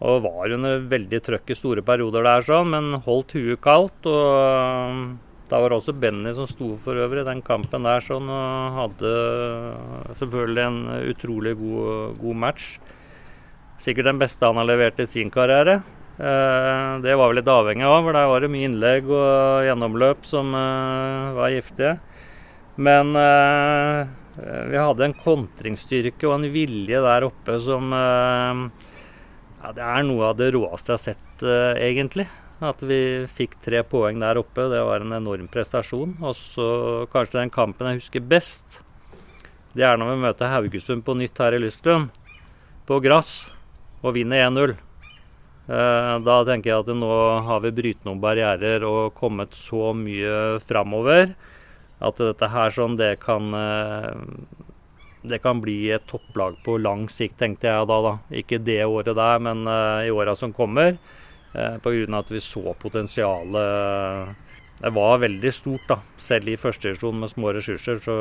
[0.00, 4.08] Og var under veldig trøkk i store perioder der, sånn, men holdt huet kaldt.
[4.08, 8.78] og da var det også Benny som sto for øvrig den kampen der, sånn, og
[8.78, 9.12] hadde
[10.20, 12.72] selvfølgelig en utrolig god, god, match.
[13.82, 15.80] Sikkert den beste han har levert i sin karriere.
[16.18, 20.24] Eh, det var vi litt avhengig av, for der var det mye innlegg og gjennomløp
[20.26, 21.92] som eh, var giftige.
[22.82, 24.00] Men eh,
[24.72, 30.36] vi hadde en kontringsstyrke og en vilje der oppe som ja, Det er noe av
[30.38, 31.42] det råeste jeg har sett,
[31.82, 32.28] egentlig.
[32.62, 33.00] At vi
[33.34, 36.16] fikk tre poeng der oppe, det var en enorm prestasjon.
[36.22, 36.68] Og så
[37.10, 38.80] kanskje den kampen jeg husker best,
[39.74, 42.14] det er når vi møter Haugesund på nytt her i Lystlund,
[42.86, 43.48] på gress,
[44.02, 44.78] og vinner 1-0.
[45.68, 47.12] Da tenker jeg at nå
[47.44, 51.34] har vi brytt noen barrierer og kommet så mye framover
[51.98, 54.16] at dette her sånn, det kan eh,
[55.28, 57.96] det kan bli et topplag på lang sikt, tenkte jeg da.
[58.04, 58.12] da.
[58.30, 60.94] Ikke det året der, men uh, i åra som kommer.
[61.54, 62.20] Uh, Pga.
[62.20, 64.36] at vi så potensialet.
[64.78, 65.98] Det var veldig stort, da.
[66.22, 68.14] Selv i første divisjon med små ressurser, så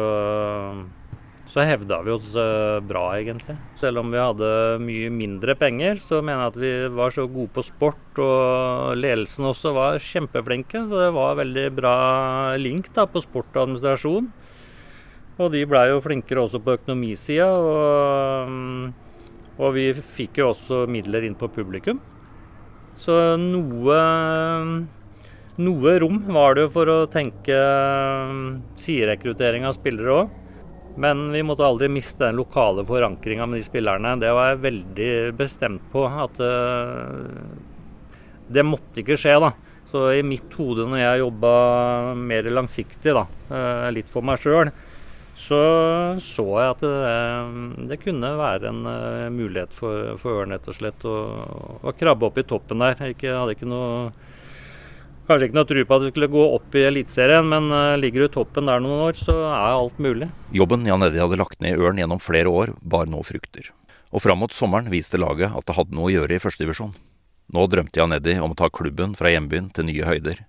[1.48, 3.56] så hevda vi oss eh, bra, egentlig.
[3.80, 4.50] Selv om vi hadde
[4.84, 8.20] mye mindre penger, så mener jeg at vi var så gode på sport.
[8.20, 11.96] Og ledelsen også var kjempeflinke, så det var veldig bra
[12.60, 14.28] link da, på sport og administrasjon.
[15.38, 17.48] Og de blei jo flinkere også på økonomisida.
[17.48, 22.02] Og, mm, og vi fikk jo også midler inn på publikum.
[23.00, 24.02] Så noe
[25.58, 28.44] noe rom var det jo for å tenke mm,
[28.82, 30.36] siderekruttering av spillere òg.
[30.98, 34.16] Men vi måtte aldri miste den lokale forankringa med de spillerne.
[34.22, 36.08] Det var jeg veldig bestemt på.
[36.10, 37.28] At uh,
[38.50, 39.54] det måtte ikke skje, da.
[39.88, 41.52] Så i mitt hode når jeg jobba
[42.20, 44.74] mer langsiktig, da, uh, litt for meg sjøl,
[45.38, 45.60] så
[46.18, 48.80] så jeg at det, det kunne være en
[49.36, 51.18] mulighet for, for Ørn rett og slett å,
[51.86, 52.98] å krabbe opp i toppen der.
[53.14, 54.10] Jeg hadde ikke noe
[55.28, 58.24] Kanskje ikke noe tro på at du skulle gå opp i Eliteserien, men uh, ligger
[58.24, 60.30] du i toppen der noen år, så er alt mulig.
[60.56, 63.74] Jobben Jan Eddie hadde lagt ned i Ørn gjennom flere år, bar nå frukter.
[64.16, 66.96] Og fram mot sommeren viste laget at det hadde noe å gjøre i førstedivisjon.
[67.52, 70.46] Nå drømte Jan Eddie om å ta klubben fra hjembyen til nye høyder.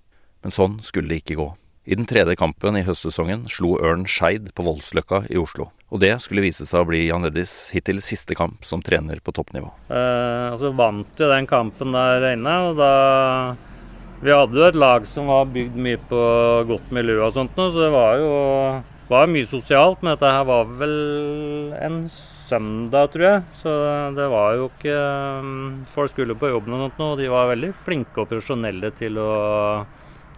[0.47, 1.49] Men sånn skulle det ikke gå.
[1.88, 5.71] I den tredje kampen i høstsesongen slo Ørn Skeid på Voldsløkka i Oslo.
[5.88, 9.33] Og det skulle vise seg å bli Jan Eddis hittil siste kamp som trener på
[9.35, 9.71] toppnivå.
[9.88, 12.93] Eh, altså vant vi den kampen der inne, og da
[14.22, 16.22] vi hadde jo et lag som var bygd mye på
[16.66, 18.33] godt miljø og sånt, så det var jo
[19.09, 20.02] var mye sosialt.
[20.02, 20.96] Men dette her var vel
[21.78, 22.02] en
[22.48, 23.44] søndag, tror jeg.
[23.61, 23.74] Så
[24.16, 24.96] det var jo ikke
[25.42, 25.57] um,
[25.94, 29.33] Folk skulle på jobben og sånt, og de var veldig flinke og profesjonelle til å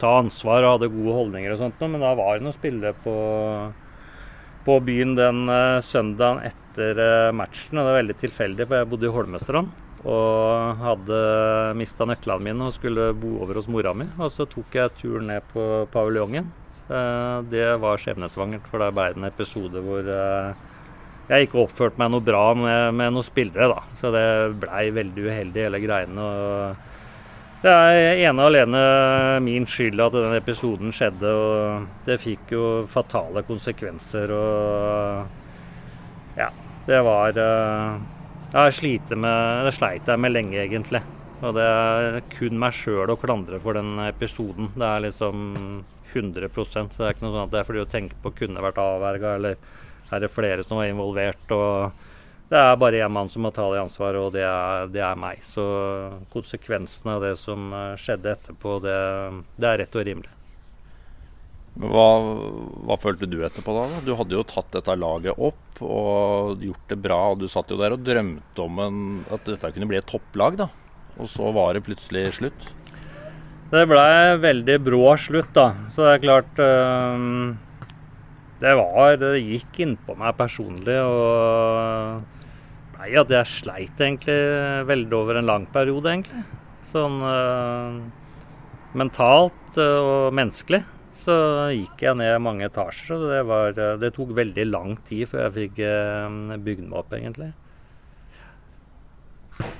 [0.00, 3.14] ta ansvar og hadde gode holdninger og sånt, men da var det noen spillere på,
[4.64, 7.76] på byen den uh, søndagen etter uh, matchen.
[7.76, 9.78] Og det var veldig tilfeldig, for jeg bodde i Holmestrand.
[10.08, 11.16] Og hadde
[11.76, 14.06] mista nøklene mine og skulle bo over hos mora mi.
[14.16, 16.48] Og så tok jeg turen ned på paviljongen.
[16.90, 20.50] Eh, det var skjebnesvangert, for det ble det en episode hvor eh,
[21.30, 23.80] jeg ikke oppførte meg noe bra med, med noen spillere, da.
[24.00, 24.26] Så det
[24.62, 26.20] blei veldig uheldig, hele greiene.
[26.24, 26.32] Og
[27.60, 28.80] det er ene og alene
[29.44, 34.26] min skyld at den episoden skjedde, og det fikk jo fatale konsekvenser.
[34.32, 34.48] Og
[36.40, 36.48] ja,
[36.88, 37.90] det var eh,
[38.50, 41.02] jeg med, det sleit jeg med lenge, egentlig.
[41.40, 44.72] Og det er kun meg sjøl å klandre for den episoden.
[44.74, 45.44] Det er liksom
[46.10, 48.64] 100 så det er ikke noe sånn at det er fordi å tenke på kunne
[48.64, 49.56] vært avverga, eller
[50.10, 51.54] er det flere som var involvert.
[51.54, 51.92] og
[52.50, 55.14] Det er bare én mann som må ta det ansvaret, og det er, det er
[55.14, 55.40] meg.
[55.46, 55.64] Så
[56.34, 58.98] konsekvensene av det som skjedde etterpå, det,
[59.56, 60.39] det er rett og rimelig.
[61.78, 62.06] Hva,
[62.84, 63.84] hva, følte du etterpå da?
[64.02, 67.20] Du hadde jo tatt dette laget opp og gjort det bra.
[67.30, 68.98] og Du satt jo der og drømte om en,
[69.30, 70.68] at dette kunne bli et topplag, da.
[71.20, 72.68] Og så var det plutselig slutt.
[73.70, 75.68] Det blei veldig brå slutt, da.
[75.94, 77.54] Så det er klart øh,
[78.60, 80.98] Det var Det gikk innpå meg personlig.
[81.06, 84.40] Og blei at jeg sleit egentlig
[84.90, 86.42] veldig over en lang periode, egentlig.
[86.90, 88.00] Sånn øh,
[88.98, 90.82] mentalt og menneskelig
[91.20, 91.36] så
[91.74, 93.14] gikk jeg ned mange etasjer.
[93.16, 97.14] og det, var, det tok veldig lang tid før jeg fikk eh, bygd meg opp,
[97.16, 97.52] egentlig.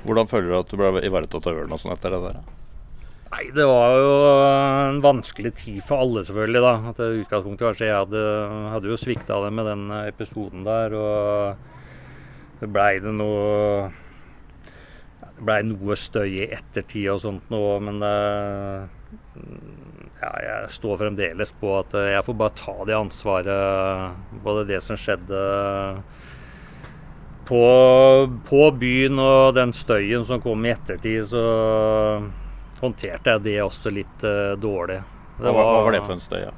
[0.05, 2.41] Hvordan føler du at du ble ivaretatt av ørn og sånn etter det der?
[3.31, 4.15] Nei, Det var jo
[4.91, 6.63] en vanskelig tid for alle, selvfølgelig.
[6.65, 6.75] da.
[6.91, 8.23] At det utgangspunktet så Jeg hadde,
[8.75, 10.97] hadde jo svikta det med den episoden der.
[10.99, 13.91] Og det blei det noe
[15.23, 18.17] Det blei noe støy i ettertid og sånt noe, men det
[20.21, 24.19] ja, jeg står fremdeles på at eh, jeg får bare ta det ansvaret.
[24.45, 25.45] Både det som skjedde
[27.51, 27.63] på,
[28.47, 31.45] på, byen og den støyen som kom i ettertid, så
[32.81, 35.01] håndterte jeg det også litt uh, dårlig.
[35.41, 36.39] Det var, hva var det for en støy?
[36.45, 36.53] Ja?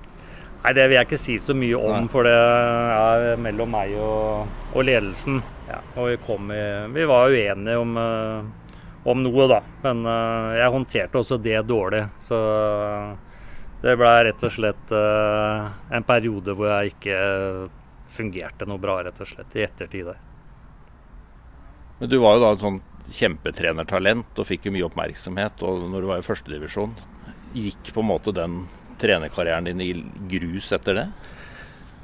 [0.63, 2.11] Nei, Det vil jeg ikke si så mye om, Nei.
[2.13, 5.41] for det er mellom meg og, og ledelsen.
[5.71, 9.63] Ja, og vi, kom i, vi var uenige om, uh, om noe, da.
[9.87, 12.05] Men uh, jeg håndterte også det dårlig.
[12.23, 12.39] Så
[13.83, 17.17] det ble rett og slett uh, en periode hvor jeg ikke
[18.13, 20.21] fungerte noe bra, rett og slett, i ettertid der.
[21.99, 22.81] Men du var jo da et sånn
[23.13, 25.63] kjempetrenertalent og fikk jo mye oppmerksomhet.
[25.67, 26.95] Og når du var i førstedivisjon,
[27.57, 28.65] gikk på en måte den
[29.03, 29.93] trenerkarrieren din i
[30.31, 31.07] grus etter det?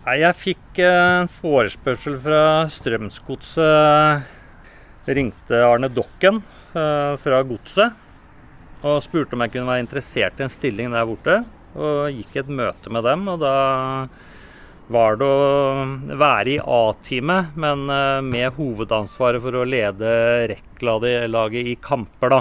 [0.06, 4.34] Nei, jeg fikk en forespørsel fra Strømsgodset.
[5.08, 6.42] Ringte Arne Dokken
[6.76, 11.38] eh, fra Godset og spurte om jeg kunne være interessert i en stilling der borte.
[11.76, 13.54] Og gikk et møte med dem, og da
[14.88, 20.12] var det å være i A-teamet, men eh, med hovedansvaret for å lede
[20.54, 22.40] rekklaget i kamper, da.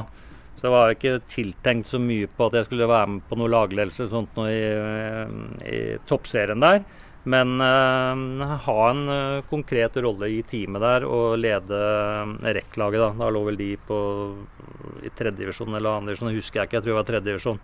[0.57, 3.51] Så jeg var ikke tiltenkt så mye på at jeg skulle være med på noe
[3.51, 5.36] lagledelse sånt noe i, eh,
[5.67, 6.82] i toppserien der.
[7.28, 13.01] Men uh, ha en uh, konkret rolle i teamet der og lede uh, rekklaget.
[13.03, 13.97] Da Da lå vel de på
[15.03, 16.80] i tredjedivisjon eller andredivisjon, husker jeg ikke.
[16.80, 17.59] Jeg tror det var tredjedivisjon.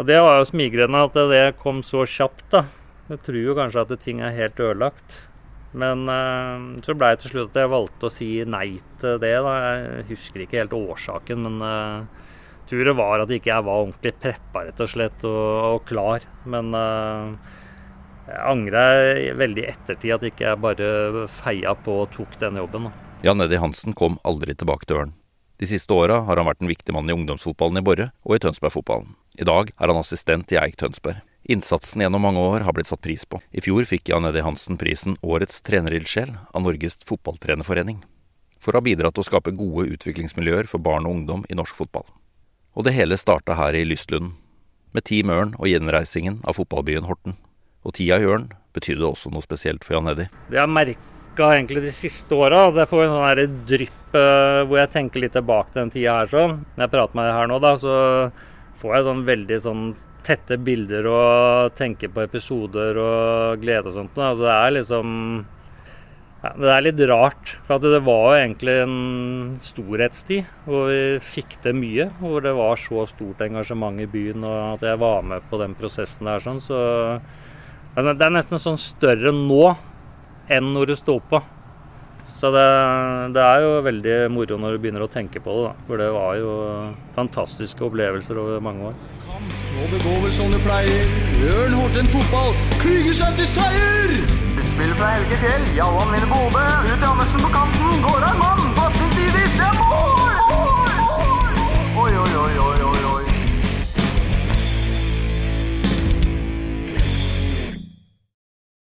[0.00, 2.62] Og det var jo smigrende at det kom så kjapt, da.
[3.10, 5.18] Jeg tror jo kanskje at ting er helt ødelagt.
[5.76, 9.34] Men uh, så blei det til slutt at jeg valgte å si nei til det.
[9.44, 9.52] da.
[9.60, 12.24] Jeg husker ikke helt årsaken, men uh,
[12.70, 16.24] tror det var at ikke jeg var ordentlig preppa rett og slett, og, og klar.
[16.48, 17.36] Men uh,
[18.24, 20.90] jeg angrer veldig i ettertid at ikke jeg bare
[21.42, 22.88] feia på og tok den jobben.
[22.88, 23.08] da.
[23.26, 25.16] Jan Eddie Hansen kom aldri tilbake til Ørn.
[25.60, 28.40] De siste åra har han vært en viktig mann i ungdomsfotballen i Borre og i
[28.40, 29.10] Tønsberg-fotballen.
[29.36, 31.20] I dag er han assistent i Eik Tønsberg.
[31.52, 33.42] Innsatsen gjennom mange år har blitt satt pris på.
[33.52, 38.00] I fjor fikk Jan Eddie Hansen prisen Årets trenerildsjel av Norges fotballtrenerforening,
[38.56, 41.76] for å ha bidratt til å skape gode utviklingsmiljøer for barn og ungdom i norsk
[41.82, 42.08] fotball.
[42.72, 44.38] Og det hele starta her i Lystlunden,
[44.96, 47.36] med Team Ørn og gjenreisingen av fotballbyen Horten.
[47.84, 50.32] Og tida i Ørn betydde også noe spesielt for Jan Eddie.
[50.48, 50.72] Jeg har
[51.40, 55.32] merka egentlig de siste åra, det får en sånn drypp uh, hvor jeg tenker litt
[55.32, 56.64] tilbake til den tida her sånn.
[56.76, 57.94] Når jeg prater med deg her nå, da, så
[58.80, 59.86] får jeg sånn veldig sånn
[60.20, 64.18] tette bilder og tenker på episoder og glede og sånt.
[64.20, 65.14] Altså det er liksom
[66.42, 67.54] ja, Det er litt rart.
[67.66, 68.98] For det var jo egentlig en
[69.64, 72.10] storhetstid hvor vi fikk til mye.
[72.20, 75.76] Hvor det var så stort engasjement i byen, og at jeg var med på den
[75.76, 76.40] prosessen der.
[76.44, 77.20] sånn, så
[77.96, 79.76] Det er nesten sånn større nå
[80.50, 81.40] enn når du står på.
[82.40, 82.66] Så det,
[83.34, 85.86] det, er jo veldig moro når du begynner å tenke på det, da.
[85.88, 86.52] For det var jo
[87.16, 89.00] fantastiske opplevelser over mange år.
[89.74, 91.12] Nå begår vi som du pleier.
[91.50, 94.14] Ørn Horten fotball Klyger seg til seier!
[94.50, 96.66] Utspillet fra Helge Fjell, Jallan inn i Bodø.
[96.90, 98.04] Ut Andersen på kanten.
[98.04, 98.70] Går av mann!
[98.78, 99.48] Pasning tidlig!
[99.56, 100.10] Det er mål!
[102.00, 102.89] Oi, oi, oi, oi, oi.